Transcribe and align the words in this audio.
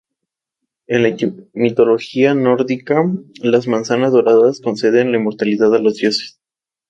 En 0.87 1.03
la 1.03 1.15
mitología 1.53 2.33
nórdica, 2.33 3.03
las 3.43 3.67
manzanas 3.67 4.11
doradas 4.11 4.59
conceden 4.59 5.11
la 5.11 5.19
inmortalidad 5.19 5.75
a 5.75 5.79
los 5.79 5.97
dioses. 5.97 6.41